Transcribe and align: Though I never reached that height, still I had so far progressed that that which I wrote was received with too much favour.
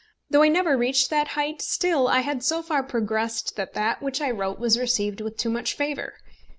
Though 0.31 0.41
I 0.41 0.47
never 0.47 0.75
reached 0.75 1.11
that 1.11 1.27
height, 1.37 1.61
still 1.61 2.07
I 2.07 2.21
had 2.21 2.43
so 2.43 2.63
far 2.63 2.81
progressed 2.81 3.55
that 3.55 3.73
that 3.75 4.01
which 4.01 4.19
I 4.19 4.31
wrote 4.31 4.57
was 4.57 4.79
received 4.79 5.21
with 5.21 5.37
too 5.37 5.51
much 5.51 5.75
favour. 5.75 6.15